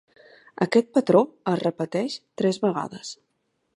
Aquest 0.65 0.87
patró 0.95 1.21
es 1.53 1.61
repeteix 1.61 2.17
tres 2.43 2.59
vegades. 2.65 3.13